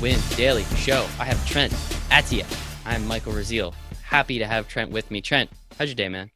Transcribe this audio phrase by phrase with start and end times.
[0.00, 1.06] Win Daily Show.
[1.18, 1.72] I have Trent
[2.10, 2.46] Attia.
[2.86, 3.74] I'm Michael Raziel.
[4.04, 5.20] Happy to have Trent with me.
[5.20, 6.30] Trent, how's your day, man?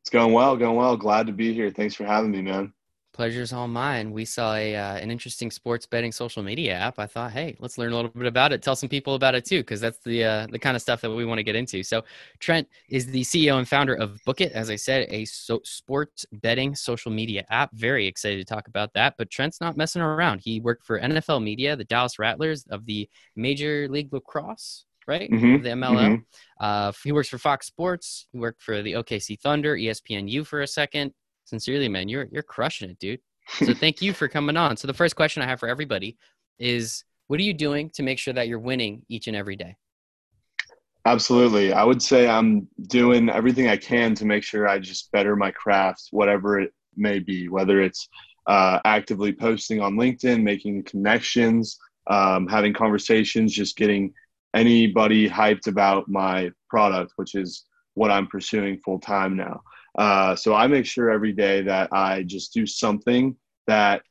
[0.00, 0.96] It's going well, going well.
[0.96, 1.70] Glad to be here.
[1.70, 2.72] Thanks for having me, man.
[3.12, 4.10] Pleasure's all mine.
[4.10, 6.98] We saw a uh, an interesting sports betting social media app.
[6.98, 8.62] I thought, hey, let's learn a little bit about it.
[8.62, 11.10] Tell some people about it too, because that's the uh, the kind of stuff that
[11.10, 11.82] we want to get into.
[11.82, 12.04] So,
[12.38, 14.52] Trent is the CEO and founder of Book It.
[14.52, 17.70] As I said, a so- sports betting social media app.
[17.74, 19.14] Very excited to talk about that.
[19.18, 20.40] But Trent's not messing around.
[20.42, 25.30] He worked for NFL Media, the Dallas Rattlers of the Major League Lacrosse right?
[25.30, 25.62] Mm-hmm.
[25.62, 25.96] The MLL.
[25.96, 26.14] Mm-hmm.
[26.60, 28.28] Uh, he works for Fox Sports.
[28.32, 31.12] He worked for the OKC Thunder, ESPNU for a second.
[31.52, 33.20] Sincerely, man, you're you're crushing it, dude.
[33.58, 34.78] So thank you for coming on.
[34.78, 36.16] So the first question I have for everybody
[36.58, 39.76] is, what are you doing to make sure that you're winning each and every day?
[41.04, 41.74] Absolutely.
[41.74, 45.50] I would say I'm doing everything I can to make sure I just better my
[45.50, 48.08] craft, whatever it may be, whether it's
[48.46, 54.14] uh, actively posting on LinkedIn, making connections, um, having conversations, just getting
[54.54, 59.60] anybody hyped about my product, which is what I'm pursuing full time now.
[59.98, 64.02] Uh, so I make sure every day that I just do something that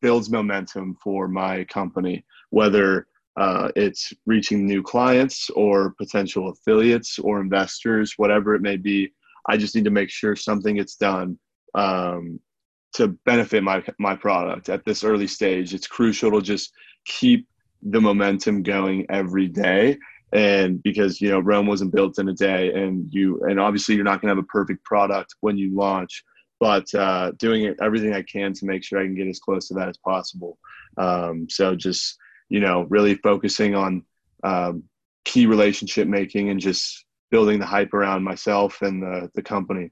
[0.00, 7.40] builds momentum for my company, whether uh, it's reaching new clients or potential affiliates or
[7.40, 9.12] investors, whatever it may be.
[9.48, 11.38] I just need to make sure something gets done
[11.74, 12.40] um,
[12.94, 15.74] to benefit my my product at this early stage.
[15.74, 16.72] It's crucial to just
[17.04, 17.46] keep
[17.82, 19.98] the momentum going every day
[20.32, 24.04] and because you know rome wasn't built in a day and you and obviously you're
[24.04, 26.22] not going to have a perfect product when you launch
[26.60, 29.74] but uh, doing everything i can to make sure i can get as close to
[29.74, 30.58] that as possible.
[30.96, 34.04] Um, so just you know really focusing on
[34.44, 34.84] um,
[35.24, 39.90] key relationship making and just building the hype around myself and the, the company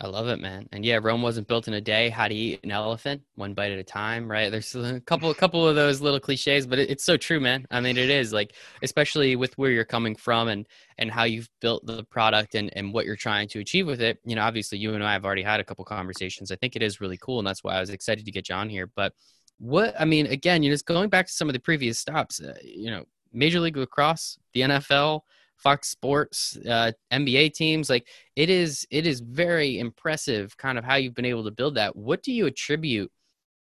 [0.00, 0.68] I love it, man.
[0.72, 2.08] And yeah, Rome wasn't built in a day.
[2.08, 4.50] How to eat an elephant, one bite at a time, right?
[4.50, 7.66] There's a couple, a couple of those little cliches, but it, it's so true, man.
[7.70, 10.66] I mean, it is like, especially with where you're coming from and
[10.98, 14.18] and how you've built the product and and what you're trying to achieve with it.
[14.24, 16.50] You know, obviously, you and I have already had a couple conversations.
[16.50, 18.56] I think it is really cool, and that's why I was excited to get you
[18.56, 18.88] on here.
[18.88, 19.12] But
[19.58, 22.40] what I mean, again, you know, just going back to some of the previous stops,
[22.40, 25.20] uh, you know, Major League Lacrosse, the NFL
[25.64, 27.90] Fox Sports, uh, NBA teams.
[27.90, 31.74] Like it is, it is very impressive, kind of how you've been able to build
[31.76, 31.96] that.
[31.96, 33.10] What do you attribute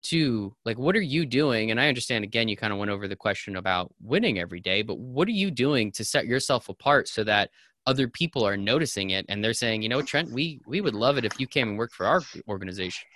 [0.03, 0.55] to?
[0.63, 1.71] Like, what are you doing?
[1.71, 4.81] And I understand again, you kind of went over the question about winning every day,
[4.81, 7.51] but what are you doing to set yourself apart so that
[7.85, 11.17] other people are noticing it and they're saying, you know, Trent, we we would love
[11.17, 13.07] it if you came and worked for our organization.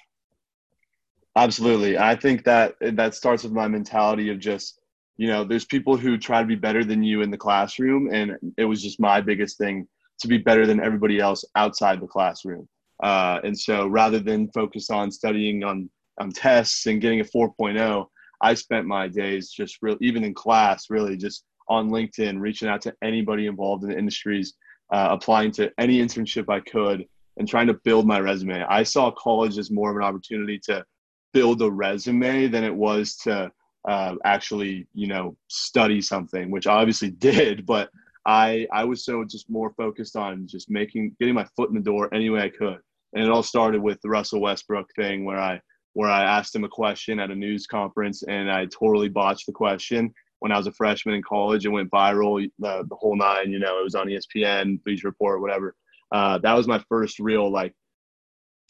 [1.36, 4.80] Absolutely, I think that that starts with my mentality of just
[5.18, 8.38] you know there's people who try to be better than you in the classroom and
[8.58, 9.88] it was just my biggest thing
[10.20, 12.68] to be better than everybody else outside the classroom.
[13.02, 18.06] Uh, and so rather than focus on studying on on tests and getting a 4.0
[18.42, 22.82] i spent my days just real even in class really just on linkedin reaching out
[22.82, 24.54] to anybody involved in the industries
[24.92, 27.08] uh, applying to any internship i could
[27.38, 28.64] and trying to build my resume.
[28.68, 30.86] I saw college as more of an opportunity to
[31.34, 33.52] build a resume than it was to
[33.88, 37.90] uh, actually, you know, study something, which I obviously did, but
[38.26, 41.82] I I was so just more focused on just making getting my foot in the
[41.82, 42.80] door any way I could.
[43.14, 45.62] And it all started with the Russell Westbrook thing where I
[45.94, 49.52] where I asked him a question at a news conference and I totally botched the
[49.52, 51.66] question when I was a freshman in college.
[51.66, 55.40] It went viral the, the whole nine, you know, it was on ESPN, Bleacher Report,
[55.40, 55.76] whatever.
[56.12, 57.74] Uh, that was my first real like,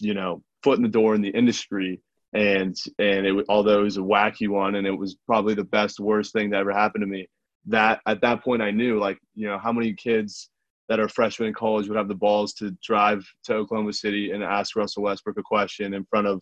[0.02, 2.02] you know, foot in the door in the industry
[2.34, 6.00] and and it although it was a wacky one and it was probably the best
[6.00, 7.28] worst thing that ever happened to me
[7.66, 10.50] that at that point i knew like you know how many kids
[10.90, 14.44] that are freshmen in college would have the balls to drive to oklahoma city and
[14.44, 16.42] ask russell westbrook a question in front of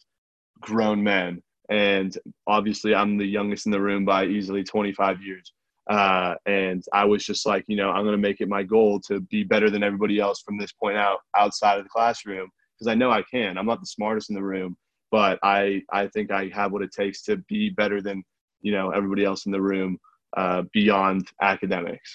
[0.62, 1.42] grown men.
[1.70, 5.52] And obviously i'm the youngest in the room by easily 25 years.
[5.90, 9.00] Uh, and i was just like you know i'm going to make it my goal
[9.00, 12.88] to be better than everybody else from this point out outside of the classroom because
[12.88, 13.58] i know i can.
[13.58, 14.78] I'm not the smartest in the room
[15.12, 18.24] but I I think I have what it takes to be better than
[18.62, 20.00] you know everybody else in the room
[20.36, 22.14] uh, beyond academics.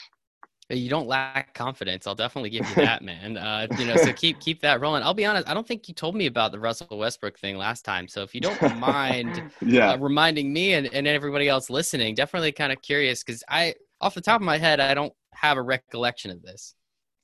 [0.69, 2.09] You don't lack confidence.
[2.09, 3.37] I'll definitely give you that, man.
[3.37, 5.03] Uh, you know, so keep keep that rolling.
[5.03, 5.49] I'll be honest.
[5.49, 8.09] I don't think you told me about the Russell Westbrook thing last time.
[8.09, 9.93] So if you don't mind, yeah.
[9.93, 14.15] Uh, reminding me and, and everybody else listening, definitely kind of curious because I, off
[14.15, 16.75] the top of my head, I don't have a recollection of this.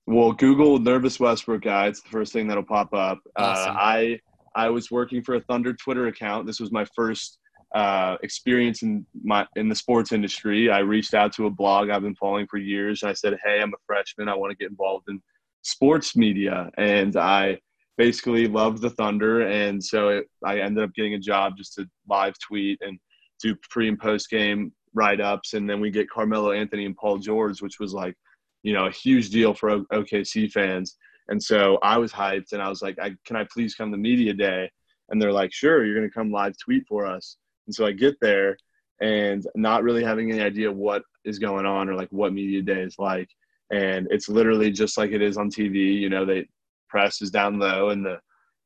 [0.07, 1.87] Well, Google nervous Westbrook guy.
[1.87, 3.19] It's the first thing that'll pop up.
[3.37, 3.77] Uh, awesome.
[3.77, 4.21] Uh, I
[4.55, 6.47] I was working for a Thunder Twitter account.
[6.47, 7.39] This was my first
[7.75, 10.71] uh, experience in my in the sports industry.
[10.71, 13.03] I reached out to a blog I've been following for years.
[13.03, 14.29] and I said, "Hey, I'm a freshman.
[14.29, 15.21] I want to get involved in
[15.63, 17.59] sports media," and I
[17.97, 21.87] basically loved the Thunder, and so it, I ended up getting a job just to
[22.09, 22.99] live tweet and
[23.43, 27.19] do pre and post game write ups, and then we get Carmelo Anthony and Paul
[27.19, 28.15] George, which was like,
[28.63, 30.97] you know, a huge deal for OKC fans.
[31.33, 33.97] And so I was hyped, and I was like, I, "Can I please come to
[33.97, 34.71] media day?"
[35.09, 37.93] And they're like, "Sure, you're going to come live tweet for us." And so I
[37.93, 38.59] get there,
[39.01, 42.83] and not really having any idea what is going on or like what media day
[42.83, 43.31] is like.
[43.71, 45.99] And it's literally just like it is on TV.
[45.99, 46.47] You know, they
[46.91, 48.21] press is down low, and the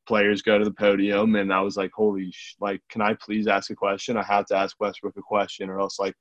[0.05, 3.47] players go to the podium and I was like, holy, sh- like, can I please
[3.47, 4.17] ask a question?
[4.17, 6.15] I have to ask Westbrook a question or else like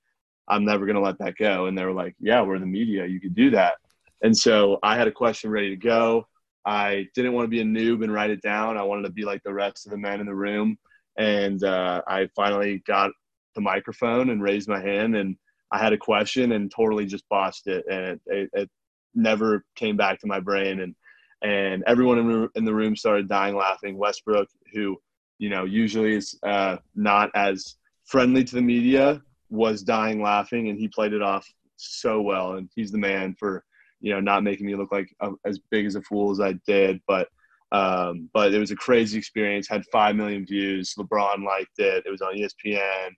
[0.48, 1.66] I'm never going to let that go.
[1.66, 3.06] And they were like, yeah, we're the media.
[3.06, 3.74] You could do that.
[4.22, 6.26] And so I had a question ready to go.
[6.66, 8.76] I didn't want to be a noob and write it down.
[8.76, 10.76] I wanted to be like the rest of the men in the room.
[11.16, 13.12] And uh, I finally got
[13.54, 15.36] the microphone and raised my hand and
[15.72, 17.84] I had a question and totally just botched it.
[17.90, 18.70] And it, it, it
[19.14, 20.80] never came back to my brain.
[20.80, 20.94] And
[21.42, 23.98] and everyone in the room started dying laughing.
[23.98, 24.96] Westbrook, who
[25.38, 30.78] you know usually is uh, not as friendly to the media, was dying laughing, and
[30.78, 31.46] he played it off
[31.76, 32.54] so well.
[32.54, 33.64] And he's the man for
[34.06, 36.54] you know not making me look like a, as big as a fool as I
[36.66, 37.28] did, but.
[37.72, 39.66] Um, but it was a crazy experience.
[39.68, 40.94] Had five million views.
[40.96, 42.04] LeBron liked it.
[42.06, 43.10] It was on ESPN.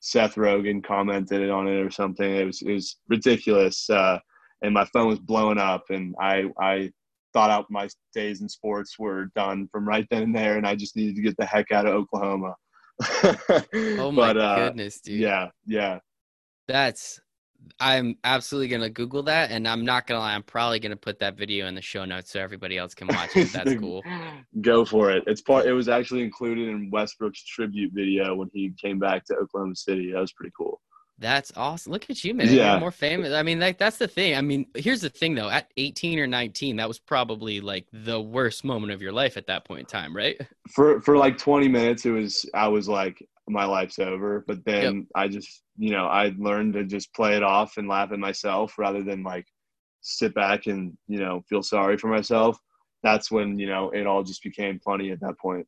[0.00, 2.34] Seth Rogen commented on it or something.
[2.34, 3.90] It was it was ridiculous.
[3.90, 4.18] Uh,
[4.62, 6.90] and my phone was blowing up, and I I
[7.34, 10.74] thought out my days in sports were done from right then and there, and I
[10.76, 12.54] just needed to get the heck out of Oklahoma.
[13.74, 15.20] oh my but, uh, goodness, dude!
[15.20, 15.98] Yeah, yeah.
[16.68, 17.20] That's.
[17.78, 20.34] I'm absolutely gonna Google that, and I'm not gonna lie.
[20.34, 23.36] I'm probably gonna put that video in the show notes so everybody else can watch
[23.36, 23.52] it.
[23.52, 24.02] That's cool.
[24.60, 25.24] Go for it.
[25.26, 25.66] It's part.
[25.66, 30.12] It was actually included in Westbrook's tribute video when he came back to Oklahoma City.
[30.12, 30.80] That was pretty cool.
[31.20, 31.92] That's awesome.
[31.92, 32.48] Look at you, man.
[32.48, 32.72] Yeah.
[32.72, 33.34] You're more famous.
[33.34, 34.36] I mean, like that's the thing.
[34.36, 35.50] I mean, here's the thing though.
[35.50, 39.46] At 18 or 19, that was probably like the worst moment of your life at
[39.48, 40.40] that point in time, right?
[40.70, 44.44] For for like 20 minutes, it was I was like my life's over.
[44.46, 45.04] But then yep.
[45.14, 48.78] I just, you know, I learned to just play it off and laugh at myself
[48.78, 49.46] rather than like
[50.00, 52.58] sit back and, you know, feel sorry for myself.
[53.02, 55.66] That's when, you know, it all just became funny at that point.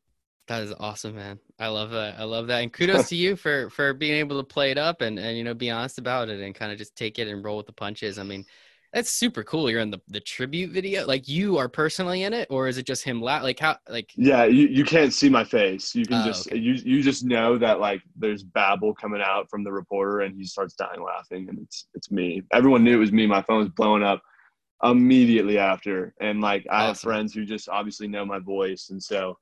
[0.48, 1.38] That is awesome, man.
[1.58, 2.18] I love that.
[2.18, 2.62] I love that.
[2.62, 5.44] And kudos to you for for being able to play it up and and you
[5.44, 7.72] know be honest about it and kind of just take it and roll with the
[7.72, 8.18] punches.
[8.18, 8.44] I mean,
[8.92, 9.70] that's super cool.
[9.70, 11.06] You're in the the tribute video.
[11.06, 13.22] Like you are personally in it, or is it just him?
[13.22, 13.76] La- like how?
[13.88, 15.94] Like yeah, you, you can't see my face.
[15.94, 16.58] You can oh, just okay.
[16.58, 20.44] you you just know that like there's babble coming out from the reporter, and he
[20.44, 22.42] starts dying laughing, and it's it's me.
[22.52, 23.26] Everyone knew it was me.
[23.26, 24.20] My phone was blowing up
[24.82, 29.38] immediately after, and like I have friends who just obviously know my voice, and so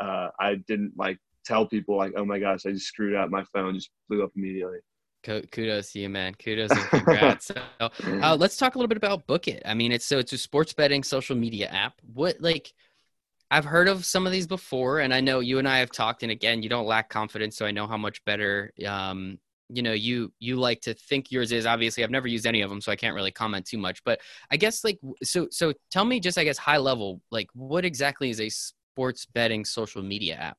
[0.00, 3.28] uh, I didn't like tell people like, oh my gosh, I just screwed up.
[3.28, 4.78] My phone just blew up immediately.
[5.24, 6.34] Kudos to you, man.
[6.34, 7.46] Kudos and congrats.
[7.46, 7.90] so,
[8.22, 9.62] uh, let's talk a little bit about Book It.
[9.64, 11.94] I mean, it's so it's a sports betting social media app.
[12.12, 12.72] What like
[13.50, 16.22] I've heard of some of these before, and I know you and I have talked.
[16.22, 19.38] And again, you don't lack confidence, so I know how much better um,
[19.70, 21.66] you know you you like to think yours is.
[21.66, 24.04] Obviously, I've never used any of them, so I can't really comment too much.
[24.04, 24.20] But
[24.50, 28.30] I guess like so so tell me just I guess high level, like what exactly
[28.30, 30.58] is a sports betting social media app?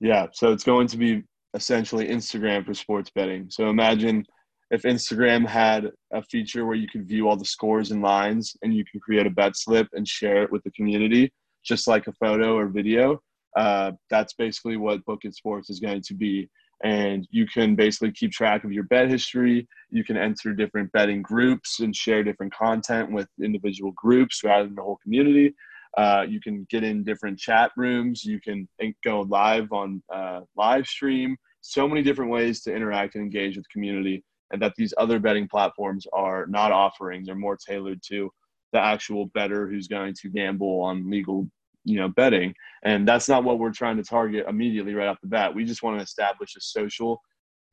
[0.00, 1.24] Yeah, so it's going to be
[1.56, 3.46] essentially Instagram for sports betting.
[3.50, 4.24] So imagine
[4.70, 8.74] if Instagram had a feature where you could view all the scores and lines and
[8.74, 11.32] you can create a bet slip and share it with the community,
[11.64, 13.20] just like a photo or video.
[13.56, 16.48] Uh, that's basically what Book Sports is going to be.
[16.84, 19.66] And you can basically keep track of your bet history.
[19.90, 24.74] You can enter different betting groups and share different content with individual groups rather than
[24.74, 25.54] the whole community.
[25.96, 28.24] Uh, you can get in different chat rooms.
[28.24, 28.68] You can
[29.02, 31.36] go live on uh, live stream.
[31.68, 35.48] So many different ways to interact and engage with community, and that these other betting
[35.48, 37.24] platforms are not offering.
[37.24, 38.30] They're more tailored to
[38.72, 41.48] the actual bettor who's going to gamble on legal,
[41.84, 42.54] you know, betting.
[42.84, 45.54] And that's not what we're trying to target immediately right off the bat.
[45.54, 47.20] We just want to establish a social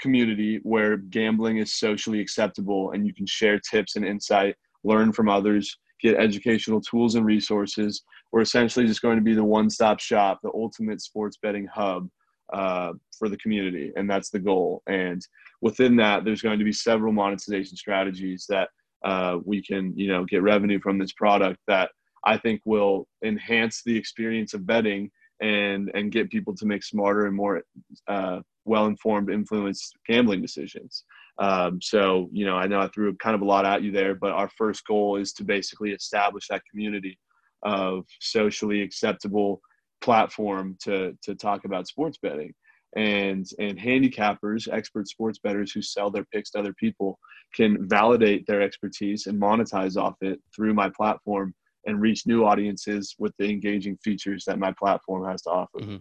[0.01, 5.29] community where gambling is socially acceptable, and you can share tips and insight, learn from
[5.29, 8.03] others get educational tools and resources.
[8.31, 12.09] We're essentially just going to be the one stop shop, the ultimate sports betting hub
[12.51, 13.91] uh, for the community.
[13.95, 14.83] And that's the goal.
[14.87, 15.25] And
[15.61, 18.69] within that, there's going to be several monetization strategies that
[19.05, 21.91] uh, we can, you know, get revenue from this product that
[22.25, 27.25] I think will enhance the experience of betting and and get people to make smarter
[27.25, 27.63] and more
[28.07, 31.03] uh, well-informed, influenced gambling decisions.
[31.39, 34.15] Um, so, you know, I know I threw kind of a lot at you there,
[34.15, 37.17] but our first goal is to basically establish that community
[37.63, 39.61] of socially acceptable
[40.03, 42.53] platform to to talk about sports betting.
[42.95, 47.17] And and handicappers, expert sports bettors who sell their picks to other people
[47.55, 51.55] can validate their expertise and monetize off it through my platform
[51.85, 55.79] and reach new audiences with the engaging features that my platform has to offer.
[55.79, 55.97] Mm-hmm.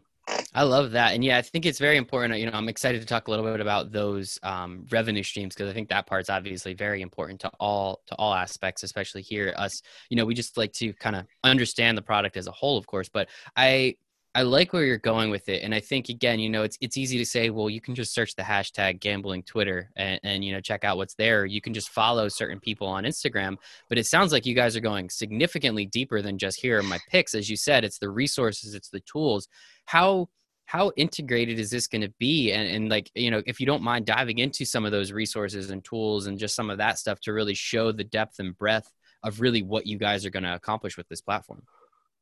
[0.55, 1.15] I love that.
[1.15, 2.39] And yeah, I think it's very important.
[2.39, 5.71] You know, I'm excited to talk a little bit about those um, revenue streams because
[5.71, 9.81] I think that part's obviously very important to all to all aspects, especially here us.
[10.11, 12.87] You know, we just like to kind of understand the product as a whole, of
[12.87, 13.09] course.
[13.09, 13.97] But I
[14.35, 16.99] I like where you're going with it, and I think again, you know, it's it's
[16.99, 20.53] easy to say, well, you can just search the hashtag gambling Twitter and, and you
[20.53, 21.47] know check out what's there.
[21.47, 23.57] You can just follow certain people on Instagram,
[23.89, 26.99] but it sounds like you guys are going significantly deeper than just here are my
[27.09, 27.35] picks.
[27.35, 29.49] As you said, it's the resources, it's the tools.
[29.87, 30.29] How
[30.73, 32.51] how integrated is this going to be?
[32.51, 35.69] And, and like you know if you don't mind diving into some of those resources
[35.69, 38.91] and tools and just some of that stuff to really show the depth and breadth
[39.23, 41.63] of really what you guys are going to accomplish with this platform.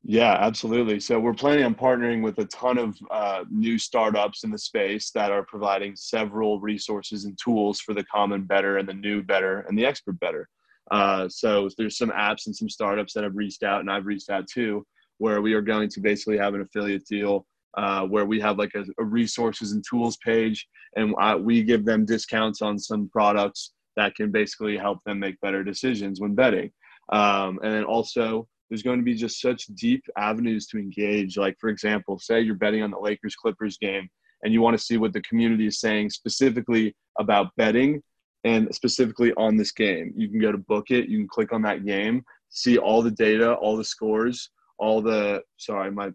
[0.03, 0.99] Yeah absolutely.
[0.99, 5.13] So we're planning on partnering with a ton of uh, new startups in the space
[5.13, 9.61] that are providing several resources and tools for the common better and the new better
[9.69, 10.49] and the expert better.
[10.91, 14.31] uh, so there's some apps and some startups that have reached out and i've reached
[14.31, 14.85] out too
[15.19, 18.75] where we are going to basically have an affiliate deal uh, where we have like
[18.75, 23.73] a, a, resources and tools page, and I, we give them discounts on some products
[23.97, 26.73] that can basically help them make better decisions when betting.
[27.13, 31.37] Um, and then also, there's going to be just such deep avenues to engage.
[31.37, 34.09] Like, for example, say you're betting on the Lakers Clippers game
[34.43, 38.03] and you want to see what the community is saying specifically about betting
[38.45, 40.13] and specifically on this game.
[40.17, 43.11] You can go to book it, you can click on that game, see all the
[43.11, 46.11] data, all the scores, all the sorry, my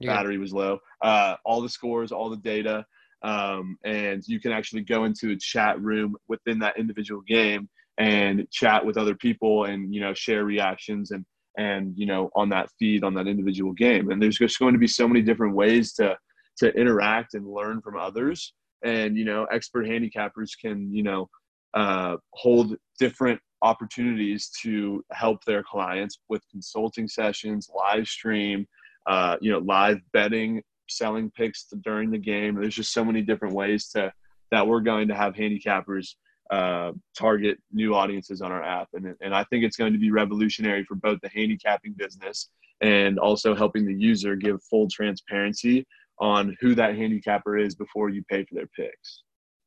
[0.00, 0.78] battery was low.
[1.02, 2.84] Uh, all the scores, all the data,
[3.22, 8.46] um, and you can actually go into a chat room within that individual game and
[8.50, 11.24] chat with other people and you know share reactions and
[11.56, 14.10] and you know on that feed on that individual game.
[14.10, 16.16] And there's just going to be so many different ways to
[16.58, 18.52] to interact and learn from others.
[18.84, 21.28] And you know, expert handicappers can you know
[21.74, 28.66] uh, hold different opportunities to help their clients with consulting sessions, live stream,
[29.06, 32.54] uh, you know, live betting, selling picks during the game.
[32.54, 34.12] There's just so many different ways to
[34.50, 36.14] that we're going to have handicappers
[36.50, 40.10] uh, target new audiences on our app, and and I think it's going to be
[40.10, 45.86] revolutionary for both the handicapping business and also helping the user give full transparency
[46.18, 49.22] on who that handicapper is before you pay for their picks.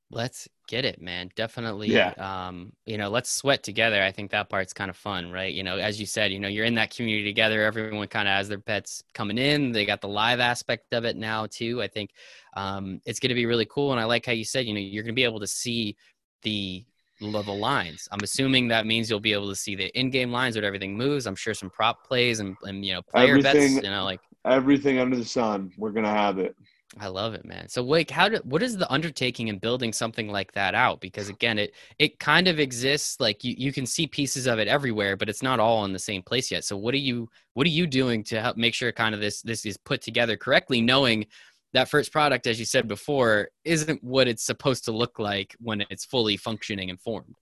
[0.09, 1.29] Let's get it, man.
[1.35, 1.89] Definitely.
[1.89, 2.13] Yeah.
[2.17, 4.01] Um, you know, let's sweat together.
[4.01, 5.53] I think that part's kind of fun, right?
[5.53, 7.63] You know, as you said, you know, you're in that community together.
[7.63, 9.73] Everyone kind of has their pets coming in.
[9.73, 11.81] They got the live aspect of it now too.
[11.81, 12.11] I think
[12.55, 13.91] um, it's going to be really cool.
[13.91, 15.97] And I like how you said, you know, you're going to be able to see
[16.43, 16.85] the
[17.19, 18.07] level lines.
[18.11, 21.25] I'm assuming that means you'll be able to see the in-game lines where everything moves.
[21.25, 23.85] I'm sure some prop plays and, and you know player everything, bets.
[23.85, 25.71] You know, like everything under the sun.
[25.77, 26.55] We're gonna have it.
[26.99, 27.67] I love it, man.
[27.69, 31.01] So, like, how do what is the undertaking in building something like that out?
[31.01, 33.19] Because again, it it kind of exists.
[33.19, 35.99] Like you you can see pieces of it everywhere, but it's not all in the
[35.99, 36.63] same place yet.
[36.63, 39.41] So, what are you what are you doing to help make sure kind of this
[39.41, 41.25] this is put together correctly, knowing
[41.73, 45.85] that first product, as you said before, isn't what it's supposed to look like when
[45.89, 47.35] it's fully functioning and formed?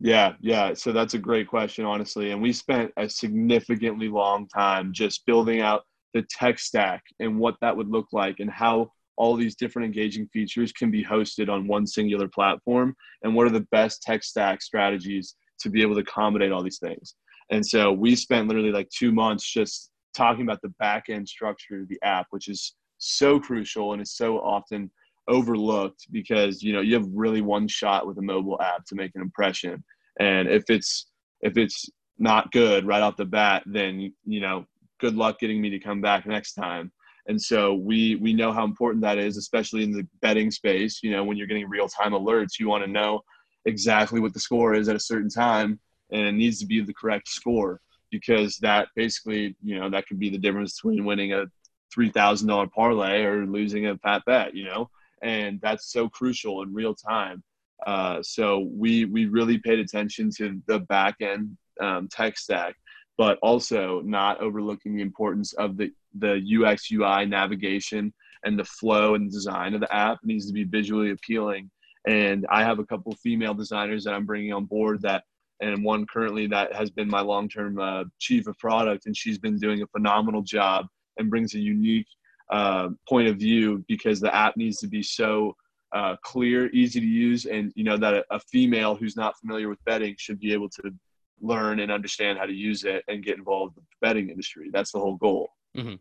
[0.00, 0.74] Yeah, yeah.
[0.74, 2.30] So that's a great question, honestly.
[2.30, 5.82] And we spent a significantly long time just building out
[6.14, 10.28] the tech stack and what that would look like and how all these different engaging
[10.28, 14.62] features can be hosted on one singular platform and what are the best tech stack
[14.62, 17.14] strategies to be able to accommodate all these things.
[17.50, 21.80] And so we spent literally like two months just talking about the back end structure
[21.80, 24.90] of the app which is so crucial and is so often
[25.28, 29.12] overlooked because you know you have really one shot with a mobile app to make
[29.14, 29.82] an impression.
[30.18, 31.06] And if it's
[31.40, 31.88] if it's
[32.18, 34.64] not good right off the bat then you know
[34.98, 36.92] good luck getting me to come back next time.
[37.26, 41.00] And so we we know how important that is, especially in the betting space.
[41.02, 43.20] You know, when you're getting real time alerts, you want to know
[43.66, 45.78] exactly what the score is at a certain time,
[46.10, 50.18] and it needs to be the correct score because that basically, you know, that could
[50.18, 51.44] be the difference between winning a
[51.92, 54.54] three thousand dollar parlay or losing a fat bet.
[54.54, 54.90] You know,
[55.22, 57.42] and that's so crucial in real time.
[57.86, 62.74] Uh, so we we really paid attention to the back end um, tech stack
[63.18, 69.16] but also not overlooking the importance of the, the UX UI navigation and the flow
[69.16, 71.68] and design of the app needs to be visually appealing.
[72.06, 75.24] And I have a couple female designers that I'm bringing on board that,
[75.60, 79.58] and one currently that has been my long-term uh, chief of product, and she's been
[79.58, 80.86] doing a phenomenal job
[81.18, 82.06] and brings a unique
[82.52, 85.54] uh, point of view because the app needs to be so
[85.92, 89.68] uh, clear, easy to use, and you know that a, a female who's not familiar
[89.68, 90.92] with betting should be able to
[91.40, 94.70] learn and understand how to use it and get involved with the betting industry.
[94.72, 95.50] That's the whole goal.
[95.76, 95.94] Mm-hmm.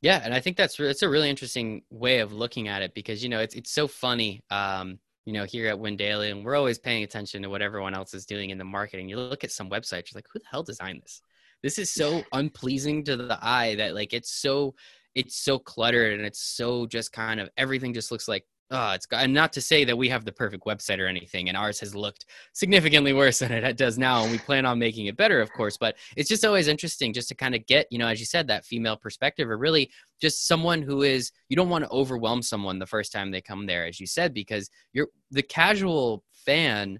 [0.00, 3.22] Yeah, and I think that's it's a really interesting way of looking at it because
[3.22, 4.42] you know it's it's so funny.
[4.50, 7.94] Um, you know, here at Win Daily, and we're always paying attention to what everyone
[7.94, 9.08] else is doing in the marketing.
[9.08, 11.22] You look at some websites, you're like, who the hell designed this?
[11.62, 14.74] This is so unpleasing to the eye that like it's so
[15.14, 19.06] it's so cluttered and it's so just kind of everything just looks like oh, it's
[19.06, 21.78] got, and not to say that we have the perfect website or anything, and ours
[21.80, 25.40] has looked significantly worse than it does now, and we plan on making it better,
[25.40, 25.76] of course.
[25.76, 28.48] But it's just always interesting just to kind of get, you know, as you said,
[28.48, 29.90] that female perspective, or really
[30.20, 33.66] just someone who is you don't want to overwhelm someone the first time they come
[33.66, 36.98] there, as you said, because you're the casual fan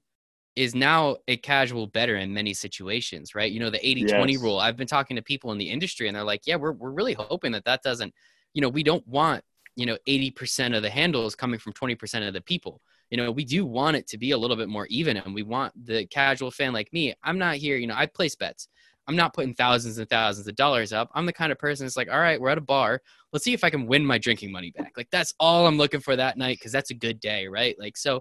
[0.56, 3.50] is now a casual better in many situations, right?
[3.50, 4.11] You know, the 80 yes.
[4.12, 4.58] 20 rule.
[4.58, 7.14] I've been talking to people in the industry and they're like, yeah, we're, we're really
[7.14, 8.14] hoping that that doesn't,
[8.52, 9.42] you know, we don't want
[9.76, 12.80] you know 80% of the handles coming from 20% of the people
[13.11, 15.42] you know we do want it to be a little bit more even and we
[15.42, 18.68] want the casual fan like me i'm not here you know i place bets
[19.06, 21.96] i'm not putting thousands and thousands of dollars up i'm the kind of person that's
[21.96, 23.00] like all right we're at a bar
[23.32, 26.00] let's see if i can win my drinking money back like that's all i'm looking
[26.00, 28.18] for that night because that's a good day right like so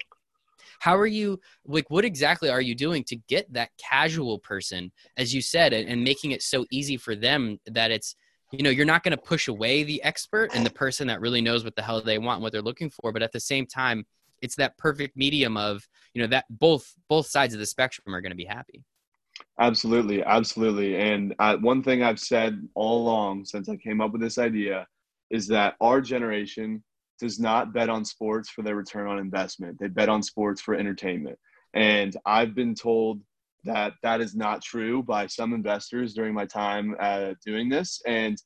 [0.80, 5.34] how are you like what exactly are you doing to get that casual person as
[5.34, 8.16] you said and, and making it so easy for them that it's
[8.52, 11.42] you know you're not going to push away the expert and the person that really
[11.42, 13.66] knows what the hell they want and what they're looking for but at the same
[13.66, 14.06] time
[14.42, 18.22] it's that perfect medium of you know that both both sides of the spectrum are
[18.22, 18.84] going to be happy.
[19.60, 24.22] Absolutely absolutely and uh, one thing i've said all along since i came up with
[24.22, 24.86] this idea
[25.32, 26.84] is that our generation
[27.20, 29.78] does not bet on sports for their return on investment.
[29.80, 31.38] They bet on sports for entertainment.
[31.74, 33.22] And i've been told
[33.64, 38.02] that that is not true by some investors during my time uh, doing this.
[38.06, 38.38] And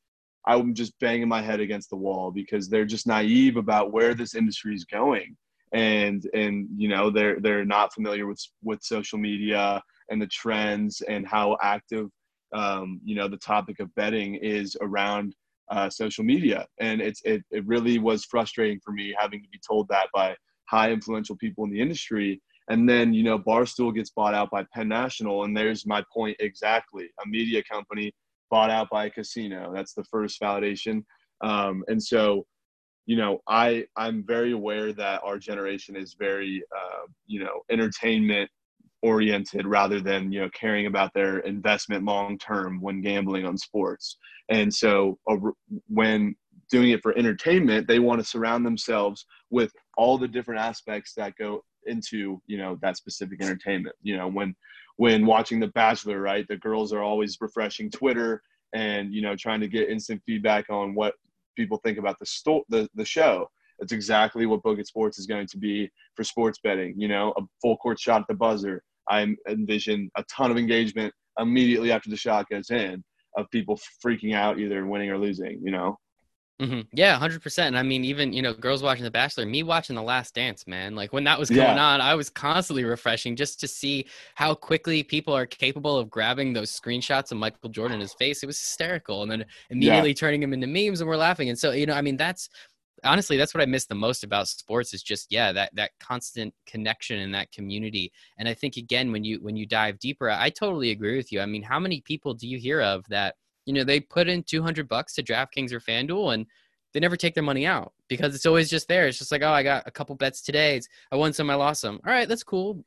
[0.45, 4.35] i'm just banging my head against the wall because they're just naive about where this
[4.35, 5.35] industry is going.
[5.73, 11.01] And and you know they're they're not familiar with with social media and the trends
[11.01, 12.07] and how active
[12.53, 15.35] um, you know the topic of betting is around
[15.69, 19.59] uh, social media and it's it, it really was frustrating for me having to be
[19.67, 20.35] told that by
[20.69, 24.65] high influential people in the industry and then, you know, Barstool gets bought out by
[24.73, 25.45] Penn National.
[25.45, 28.13] And there's my point exactly a media company
[28.51, 29.71] bought out by a casino.
[29.73, 31.03] That's the first validation.
[31.41, 32.45] Um, and so,
[33.05, 38.49] you know, I, I'm very aware that our generation is very, uh, you know, entertainment
[39.07, 44.17] oriented rather than, you know, caring about their investment long term when gambling on sports.
[44.49, 45.17] And so
[45.87, 46.35] when
[46.69, 51.35] doing it for entertainment, they want to surround themselves with all the different aspects that
[51.37, 53.95] go into you know that specific entertainment.
[54.01, 54.55] You know when
[54.97, 58.41] when watching the bachelor right the girls are always refreshing twitter
[58.73, 61.13] and you know trying to get instant feedback on what
[61.55, 63.49] people think about the sto- the, the show.
[63.79, 67.33] That's exactly what Book It Sports is going to be for sports betting you know
[67.37, 72.09] a full court shot at the buzzer i envision a ton of engagement immediately after
[72.09, 73.03] the shot goes in
[73.37, 75.97] of people freaking out either winning or losing you know
[76.61, 76.81] Mm-hmm.
[76.91, 77.75] Yeah, hundred percent.
[77.75, 80.95] I mean, even you know, girls watching The Bachelor, me watching The Last Dance, man.
[80.95, 81.85] Like when that was going yeah.
[81.85, 86.53] on, I was constantly refreshing just to see how quickly people are capable of grabbing
[86.53, 88.41] those screenshots of Michael Jordan in his face.
[88.41, 90.15] It was hysterical, and then immediately yeah.
[90.15, 91.49] turning him into memes, and we're laughing.
[91.49, 92.49] And so, you know, I mean, that's
[93.03, 96.53] honestly that's what I miss the most about sports is just yeah that that constant
[96.65, 98.11] connection and that community.
[98.37, 101.41] And I think again, when you when you dive deeper, I totally agree with you.
[101.41, 103.35] I mean, how many people do you hear of that?
[103.67, 106.47] you know, they put in 200 bucks to DraftKings or FanDuel and
[106.93, 109.07] they never take their money out because it's always just there.
[109.07, 110.81] It's just like, oh, I got a couple bets today.
[111.11, 111.99] I won some, I lost some.
[112.05, 112.85] All right, that's cool.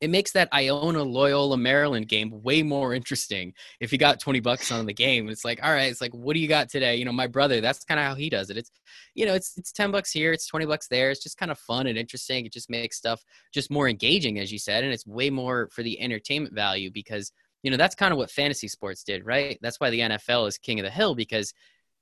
[0.00, 3.52] It makes that Iona Loyola Maryland game way more interesting.
[3.80, 6.34] If you got 20 bucks on the game, it's like, all right, it's like, what
[6.34, 6.96] do you got today?
[6.96, 8.56] You know, my brother, that's kind of how he does it.
[8.56, 8.70] It's,
[9.14, 11.10] you know, it's, it's 10 bucks here, it's 20 bucks there.
[11.10, 12.46] It's just kind of fun and interesting.
[12.46, 14.84] It just makes stuff just more engaging, as you said.
[14.84, 17.32] And it's way more for the entertainment value because
[17.62, 20.58] you know that's kind of what fantasy sports did right that's why the nfl is
[20.58, 21.52] king of the hill because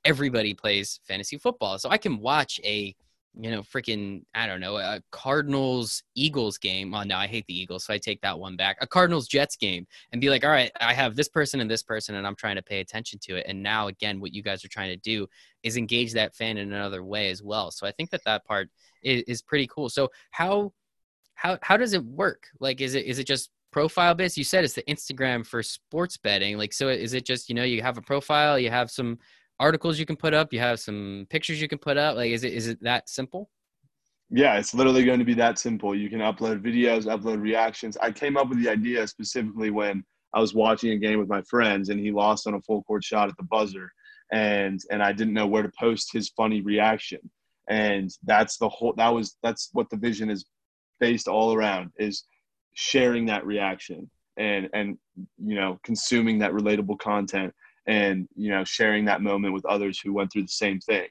[0.05, 2.95] everybody plays fantasy football so i can watch a
[3.41, 6.95] you know freaking i don't know a cardinals eagles game.
[6.95, 8.77] Oh no i hate the eagles so i take that one back.
[8.81, 11.83] A cardinals jets game and be like all right i have this person and this
[11.83, 13.47] person and i'm trying to pay attention to it.
[13.49, 15.27] And now again what you guys are trying to do
[15.63, 17.71] is engage that fan in another way as well.
[17.71, 18.69] So i think that that part
[19.03, 19.89] is, is pretty cool.
[19.89, 20.73] So how
[21.35, 22.49] how how does it work?
[22.61, 24.37] Like is it is it just profile based?
[24.37, 26.59] You said it's the Instagram for sports betting.
[26.59, 29.19] Like, so is it just you know you have a profile, you have some
[29.61, 32.17] articles you can put up, you have some pictures you can put up.
[32.17, 33.51] Like, is it is it that simple?
[34.31, 35.95] Yeah, it's literally going to be that simple.
[35.95, 37.97] You can upload videos, upload reactions.
[37.97, 41.41] I came up with the idea specifically when I was watching a game with my
[41.43, 43.91] friends and he lost on a full court shot at the buzzer
[44.33, 47.21] and and I didn't know where to post his funny reaction.
[47.71, 50.45] And that's the whole that was that's what the vision is
[51.01, 52.25] based all around is
[52.75, 54.99] sharing that reaction and and
[55.39, 57.53] you know consuming that relatable content
[57.89, 61.09] and you know sharing that moment with others who went through the same thing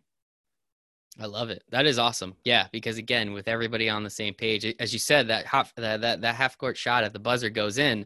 [1.19, 1.63] I love it.
[1.71, 2.35] That is awesome.
[2.43, 6.01] Yeah, because again, with everybody on the same page, as you said, that half that
[6.01, 8.05] that, that half court shot at the buzzer goes in.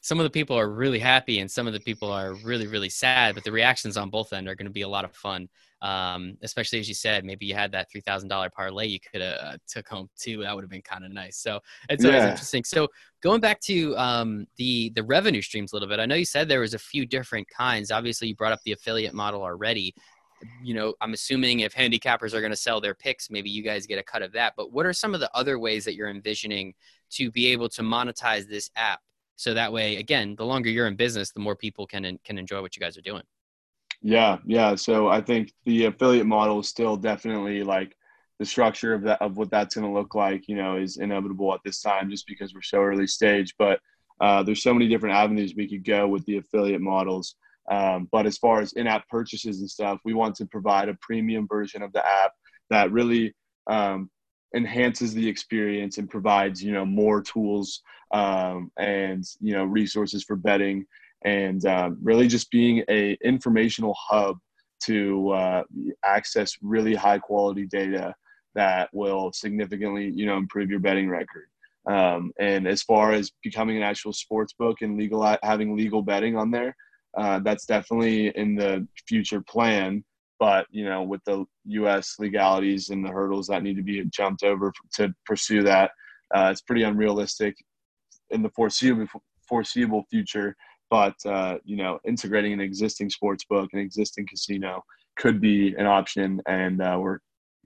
[0.00, 2.88] some of the people are really happy and some of the people are really really
[2.88, 5.48] sad but the reactions on both end are going to be a lot of fun
[5.82, 9.56] um, especially as you said maybe you had that $3000 parlay you could have uh,
[9.68, 11.36] took home too that would have been kind of nice.
[11.36, 12.30] So it's always yeah.
[12.30, 12.64] interesting.
[12.64, 12.88] So
[13.20, 16.48] going back to um, the the revenue streams a little bit i know you said
[16.48, 17.90] there was a few different kinds.
[17.90, 19.94] Obviously you brought up the affiliate model already.
[20.62, 23.86] You know i'm assuming if handicappers are going to sell their picks maybe you guys
[23.86, 24.54] get a cut of that.
[24.56, 26.74] But what are some of the other ways that you're envisioning
[27.10, 29.00] to be able to monetize this app?
[29.36, 32.60] So that way again the longer you're in business the more people can can enjoy
[32.60, 33.22] what you guys are doing
[34.02, 34.74] yeah yeah.
[34.74, 37.96] So i think the affiliate model is still definitely like
[38.42, 41.54] the structure of that of what that's going to look like you know is inevitable
[41.54, 43.54] at this time just because we're so early stage.
[43.56, 43.78] But
[44.20, 47.36] uh, there's so many different avenues we could go with the affiliate models.
[47.70, 51.46] Um, but as far as in-app purchases and stuff we want to provide a premium
[51.46, 52.32] version of the app
[52.70, 53.32] that really
[53.68, 54.10] um,
[54.56, 60.34] enhances the experience and provides you know more tools um, and you know resources for
[60.34, 60.84] betting
[61.24, 64.38] and um, really just being a informational hub
[64.84, 65.62] to uh,
[66.04, 68.14] access really high quality data
[68.54, 71.46] that will significantly you know improve your betting record
[71.88, 76.36] um, and as far as becoming an actual sports book and legal having legal betting
[76.36, 76.76] on there
[77.16, 80.04] uh, that's definitely in the future plan
[80.42, 82.16] but you know with the U.S.
[82.18, 85.92] legalities and the hurdles that need to be jumped over to pursue that,
[86.34, 87.54] uh, it's pretty unrealistic
[88.30, 89.06] in the foreseeable
[89.48, 90.56] foreseeable future.
[90.92, 94.84] But uh, you know, integrating an existing sports book, an existing casino,
[95.16, 97.20] could be an option, and uh, we're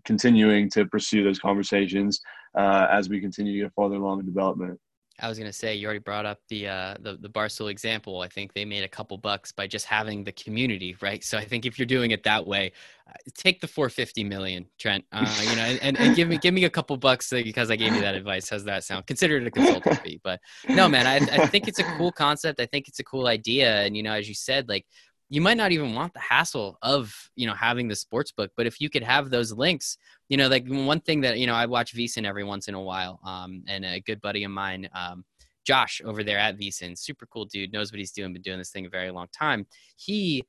[0.05, 2.21] continuing to pursue those conversations
[2.57, 4.79] uh, as we continue to get farther along in development.
[5.21, 8.21] I was gonna say you already brought up the uh, the the Barstool example.
[8.21, 11.25] I think they made a couple bucks by just having the community, right?
[11.25, 12.73] So I think if you're doing it that way,
[13.09, 15.05] uh, take the 450 million, Trent.
[15.13, 17.95] Uh, you know, and, and give me give me a couple bucks because I gave
[17.95, 18.51] you that advice.
[18.51, 19.07] How's that sound?
[19.07, 22.61] Consider it a consultant fee, but no, man, I I think it's a cool concept.
[22.61, 24.87] I think it's a cool idea, and you know, as you said, like
[25.29, 28.67] you might not even want the hassle of you know having the sports book but
[28.67, 31.67] if you could have those links you know like one thing that you know i
[31.67, 35.25] watch VSiN every once in a while um, and a good buddy of mine um,
[35.67, 38.71] josh over there at VSiN super cool dude knows what he's doing been doing this
[38.71, 39.67] thing a very long time.
[39.97, 40.45] He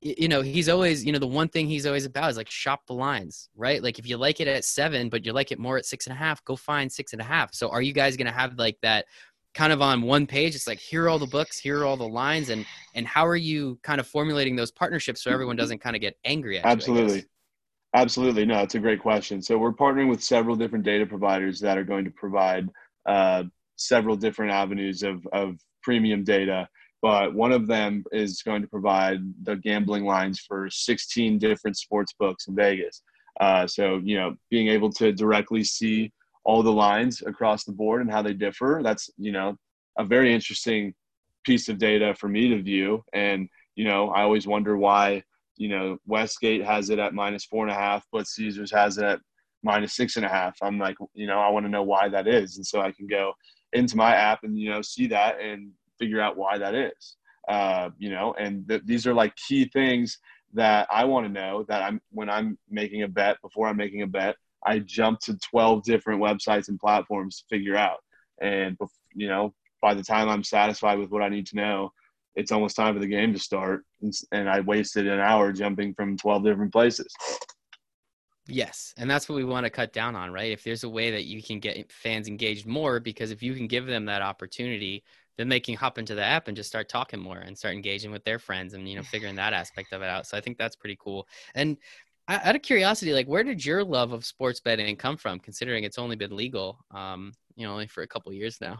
[0.00, 2.80] you know he's always you know the one thing he's always about is like shop
[2.86, 3.82] the lines right?
[3.82, 6.14] Like if you like it at seven but you like it more at six and
[6.14, 7.54] a half go find six and a half.
[7.54, 9.04] So are you guys gonna have like that
[9.54, 10.54] kind of on one page.
[10.54, 13.26] It's like here are all the books here are all the lines and and how
[13.26, 16.64] are you kind of formulating those partnerships so everyone doesn't kind of get angry at
[16.64, 17.24] absolutely you,
[17.94, 18.46] absolutely.
[18.46, 19.42] No it's a great question.
[19.42, 22.68] So we're partnering with several different data providers that are going to provide
[23.06, 23.44] uh,
[23.76, 26.68] several different avenues of, of premium data.
[27.00, 32.14] But one of them is going to provide the gambling lines for 16 different sports
[32.18, 33.02] books in vegas.
[33.40, 36.12] Uh, so you know being able to directly see
[36.44, 38.80] all the lines across the board and how they differ.
[38.82, 39.56] That's, you know,
[39.98, 40.94] a very interesting
[41.44, 43.04] piece of data for me to view.
[43.12, 45.22] And, you know, I always wonder why,
[45.56, 49.04] you know, Westgate has it at minus four and a half, but Caesars has it
[49.04, 49.20] at
[49.62, 50.56] minus six and a half.
[50.62, 52.56] I'm like, you know, I want to know why that is.
[52.56, 53.32] And so I can go
[53.72, 57.16] into my app and, you know, see that and figure out why that is.
[57.48, 60.18] Uh, you know, and th- these are like key things
[60.54, 64.02] that I want to know that I'm when I'm making a bet before I'm making
[64.02, 67.98] a bet I jumped to 12 different websites and platforms to figure out.
[68.40, 68.78] And,
[69.14, 71.92] you know, by the time I'm satisfied with what I need to know,
[72.34, 73.84] it's almost time for the game to start.
[74.30, 77.12] And I wasted an hour jumping from 12 different places.
[78.48, 78.94] Yes.
[78.96, 80.50] And that's what we want to cut down on, right?
[80.50, 83.66] If there's a way that you can get fans engaged more, because if you can
[83.66, 85.04] give them that opportunity,
[85.38, 88.10] then they can hop into the app and just start talking more and start engaging
[88.10, 90.26] with their friends and, you know, figuring that aspect of it out.
[90.26, 91.26] So I think that's pretty cool.
[91.54, 91.76] And
[92.42, 95.38] out of curiosity, like where did your love of sports betting come from?
[95.38, 98.78] Considering it's only been legal, um, you know, only for a couple years now.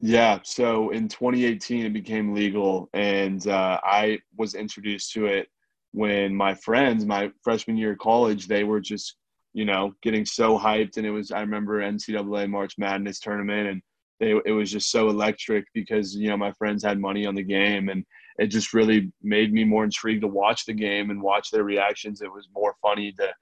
[0.00, 5.48] Yeah, so in 2018 it became legal, and uh, I was introduced to it
[5.92, 9.16] when my friends, my freshman year of college, they were just,
[9.52, 13.82] you know, getting so hyped, and it was I remember NCAA March Madness tournament, and
[14.20, 17.42] they it was just so electric because you know my friends had money on the
[17.42, 18.04] game, and
[18.38, 22.20] it just really made me more intrigued to watch the game and watch their reactions.
[22.20, 23.32] It was more funny to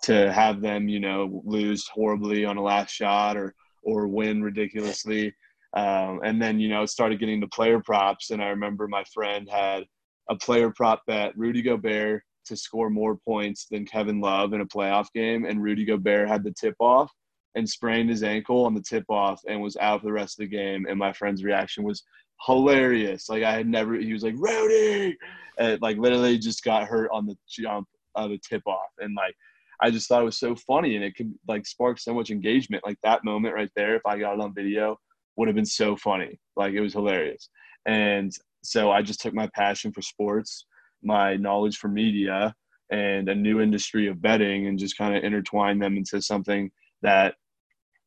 [0.00, 5.34] to have them, you know, lose horribly on a last shot or or win ridiculously.
[5.74, 9.48] Um, and then you know started getting the player props, and I remember my friend
[9.50, 9.84] had
[10.30, 14.66] a player prop bet Rudy Gobert to score more points than Kevin Love in a
[14.66, 17.12] playoff game, and Rudy Gobert had the tip off
[17.54, 20.44] and sprained his ankle on the tip off and was out for the rest of
[20.44, 20.86] the game.
[20.88, 22.02] And my friend's reaction was
[22.46, 23.28] hilarious.
[23.28, 23.94] Like I had never.
[23.94, 25.16] He was like Rowdy,
[25.58, 29.34] and like literally just got hurt on the jump of the tip off, and like
[29.80, 32.84] I just thought it was so funny, and it could like spark so much engagement.
[32.86, 34.98] Like that moment right there, if I got it on video,
[35.36, 36.38] would have been so funny.
[36.56, 37.48] Like it was hilarious.
[37.86, 38.32] And
[38.62, 40.66] so I just took my passion for sports,
[41.02, 42.54] my knowledge for media,
[42.90, 46.70] and a new industry of betting and just kind of intertwined them into something
[47.02, 47.34] that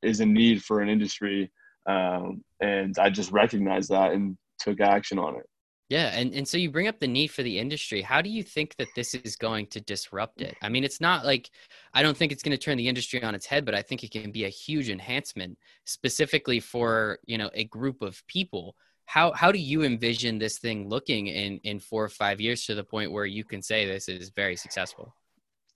[0.01, 1.51] is a need for an industry.
[1.87, 5.45] Um, and I just recognized that and took action on it.
[5.91, 8.01] Yeah, and, and so you bring up the need for the industry.
[8.01, 10.55] How do you think that this is going to disrupt it?
[10.61, 11.49] I mean, it's not like
[11.93, 14.01] I don't think it's going to turn the industry on its head, but I think
[14.01, 18.77] it can be a huge enhancement specifically for, you know, a group of people.
[19.03, 22.75] How how do you envision this thing looking in in 4 or 5 years to
[22.75, 25.13] the point where you can say this is very successful?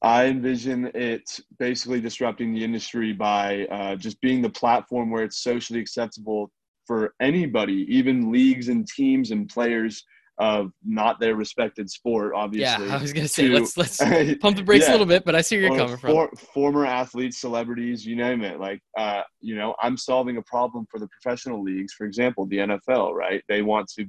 [0.05, 5.39] I envision it basically disrupting the industry by uh, just being the platform where it's
[5.39, 6.51] socially acceptable
[6.85, 10.05] for anybody, even leagues and teams and players
[10.37, 12.33] of not their respected sport.
[12.35, 12.95] Obviously, yeah.
[12.99, 13.97] I was gonna say to, let's let's
[14.41, 16.37] pump the brakes yeah, a little bit, but I see where you're coming for, from.
[16.53, 18.59] Former athletes, celebrities, you name it.
[18.59, 21.93] Like, uh, you know, I'm solving a problem for the professional leagues.
[21.93, 23.13] For example, the NFL.
[23.13, 23.41] Right?
[23.49, 24.05] They want to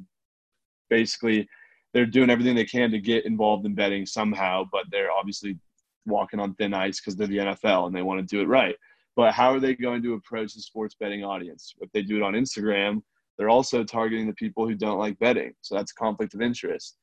[0.90, 1.48] basically
[1.94, 5.58] they're doing everything they can to get involved in betting somehow, but they're obviously
[6.06, 8.76] walking on thin ice because they're the NFL and they want to do it right.
[9.16, 11.74] But how are they going to approach the sports betting audience?
[11.80, 13.02] If they do it on Instagram,
[13.36, 15.54] they're also targeting the people who don't like betting.
[15.62, 16.96] So that's conflict of interest.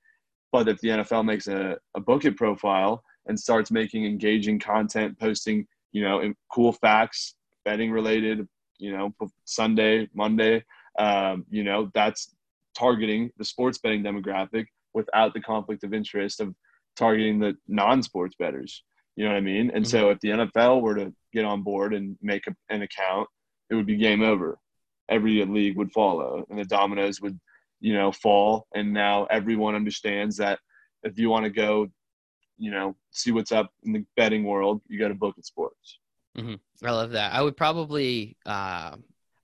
[0.52, 5.20] But if the NFL makes a, a book it profile and starts making engaging content,
[5.20, 7.36] posting, you know, cool facts,
[7.66, 9.14] betting related, you know,
[9.46, 10.64] Sunday, Monday,
[11.00, 12.36] um, you know, that's
[12.78, 16.54] targeting the sports betting demographic without the conflict of interest of
[16.96, 18.84] targeting the non-sports betters.
[19.16, 19.72] You know what I mean?
[19.72, 19.98] And mm-hmm.
[19.98, 23.28] so if the NFL were to get on board and make a, an account,
[23.70, 24.58] it would be game over.
[25.10, 27.40] Every league would follow, and the dominoes would,
[27.82, 28.68] you know, fall.
[28.74, 30.60] And now everyone understands that
[31.04, 31.88] if you want to go,
[32.58, 36.00] you know, see what's up in the betting world, you got to book it sports.
[36.38, 36.56] Mm-hmm.
[36.86, 37.34] I love that.
[37.34, 38.96] I would probably uh,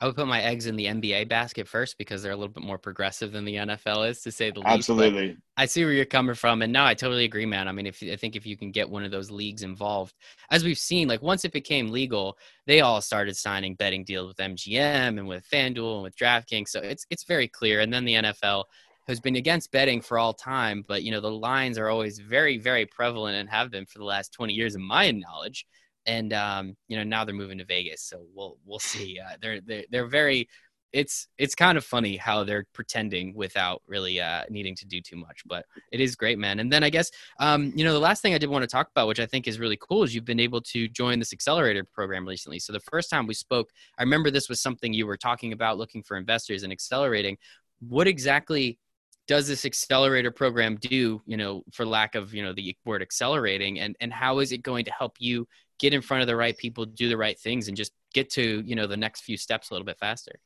[0.01, 2.63] I would put my eggs in the NBA basket first because they're a little bit
[2.63, 4.69] more progressive than the NFL is, to say the least.
[4.69, 5.31] Absolutely.
[5.31, 7.67] But I see where you're coming from, and no, I totally agree, man.
[7.67, 10.15] I mean, if I think if you can get one of those leagues involved,
[10.51, 14.37] as we've seen, like once it became legal, they all started signing betting deals with
[14.37, 16.69] MGM and with FanDuel and with DraftKings.
[16.69, 17.81] So it's it's very clear.
[17.81, 18.65] And then the NFL
[19.09, 22.57] has been against betting for all time, but you know the lines are always very
[22.57, 25.65] very prevalent and have been for the last 20 years, in my knowledge
[26.09, 29.19] and um, you know now they're moving to Vegas, so we'll we'll see.
[29.19, 30.49] Uh, they're they're they're very.
[30.91, 35.17] It's it's kind of funny how they're pretending without really uh, needing to do too
[35.17, 36.59] much, but it is great, man.
[36.59, 38.89] And then I guess um, you know the last thing I did want to talk
[38.89, 41.83] about, which I think is really cool, is you've been able to join this accelerator
[41.83, 42.57] program recently.
[42.57, 43.69] So the first time we spoke,
[43.99, 47.37] I remember this was something you were talking about, looking for investors and accelerating.
[47.87, 48.79] What exactly
[49.27, 53.79] does this accelerator program do you know for lack of you know the word accelerating
[53.79, 55.47] and and how is it going to help you
[55.79, 58.63] get in front of the right people, do the right things, and just get to
[58.65, 60.39] you know the next few steps a little bit faster.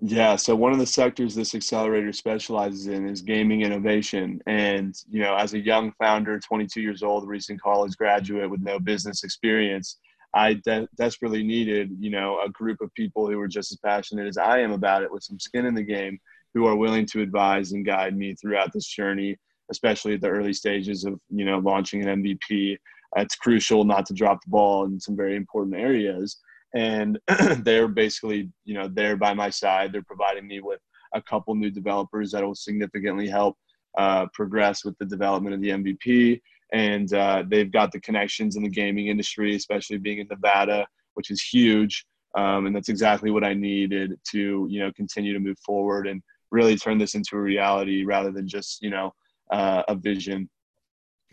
[0.00, 4.42] Yeah, so one of the sectors this accelerator specializes in is gaming innovation.
[4.46, 8.78] And, you know, as a young founder, 22 years old, recent college graduate with no
[8.78, 9.98] business experience,
[10.34, 14.26] I de- desperately needed, you know, a group of people who were just as passionate
[14.26, 16.18] as I am about it with some skin in the game
[16.52, 19.38] who are willing to advise and guide me throughout this journey,
[19.70, 22.76] especially at the early stages of, you know, launching an MVP
[23.16, 26.38] it's crucial not to drop the ball in some very important areas.
[26.74, 27.18] And
[27.62, 29.92] they're basically, you know, there by my side.
[29.92, 30.80] They're providing me with
[31.14, 33.56] a couple new developers that will significantly help
[33.96, 36.40] uh, progress with the development of the MVP.
[36.72, 41.30] And uh, they've got the connections in the gaming industry, especially being in Nevada, which
[41.30, 42.04] is huge.
[42.36, 46.22] Um, and that's exactly what I needed to, you know, continue to move forward and
[46.50, 49.14] really turn this into a reality rather than just, you know,
[49.50, 50.50] uh, a vision.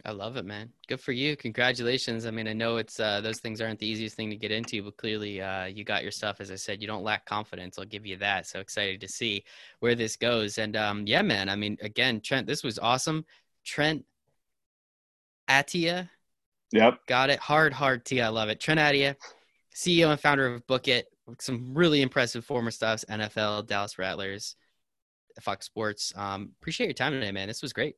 [0.05, 0.69] I love it, man.
[0.87, 1.37] Good for you.
[1.37, 2.25] Congratulations.
[2.25, 4.83] I mean, I know it's uh, those things aren't the easiest thing to get into,
[4.83, 6.41] but clearly uh, you got your stuff.
[6.41, 7.79] As I said, you don't lack confidence.
[7.79, 8.45] I'll give you that.
[8.45, 9.45] So excited to see
[9.79, 10.57] where this goes.
[10.57, 11.47] And um, yeah, man.
[11.47, 13.25] I mean, again, Trent, this was awesome.
[13.63, 14.03] Trent
[15.49, 16.09] Attia.
[16.73, 16.99] Yep.
[17.07, 17.39] Got it.
[17.39, 18.19] Hard, hard T.
[18.19, 18.59] I love it.
[18.59, 19.15] Trent Attia,
[19.73, 21.07] CEO and founder of Book It.
[21.39, 24.57] Some really impressive former stuffs, NFL, Dallas Rattlers,
[25.39, 26.11] Fox Sports.
[26.17, 27.47] Um, appreciate your time today, man.
[27.47, 27.95] This was great.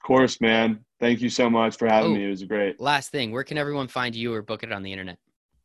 [0.00, 0.84] Of course, man.
[0.98, 2.24] Thank you so much for having oh, me.
[2.24, 2.80] It was great.
[2.80, 5.18] Last thing, where can everyone find you or book it on the internet?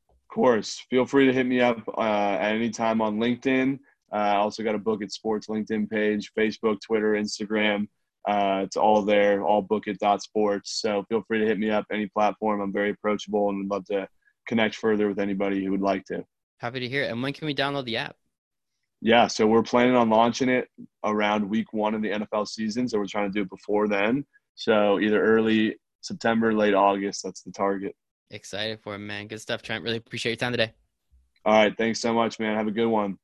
[0.10, 0.84] Of course.
[0.90, 3.80] Feel free to hit me up uh, at any time on LinkedIn.
[4.12, 7.88] Uh, I also got a Book It Sports LinkedIn page, Facebook, Twitter, Instagram.
[8.28, 10.82] Uh, it's all there, all book it sports.
[10.82, 12.60] So feel free to hit me up any platform.
[12.60, 14.08] I'm very approachable and would love to
[14.48, 16.26] connect further with anybody who would like to.
[16.60, 17.12] Happy to hear it.
[17.12, 18.16] And when can we download the app?
[19.06, 20.68] Yeah, so we're planning on launching it
[21.04, 22.90] around week one of the NFL season.
[22.90, 24.26] So we're trying to do it before then.
[24.56, 27.22] So either early September, late August.
[27.24, 27.96] That's the target.
[28.32, 29.28] Excited for it, man.
[29.28, 29.84] Good stuff, Trent.
[29.84, 30.74] Really appreciate your time today.
[31.46, 31.78] All right.
[31.78, 32.58] Thanks so much, man.
[32.58, 33.20] Have a good one.